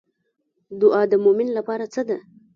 دعا 0.79 1.01
د 1.11 1.13
مومن 1.23 1.47
لپاره 1.57 1.85
څه 1.93 2.01
ده؟ 2.07 2.17